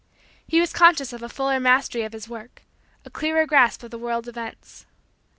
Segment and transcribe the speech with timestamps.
[0.47, 2.63] He was conscious of a fuller mastery of his work;
[3.05, 4.87] a clearer grasp of the world events.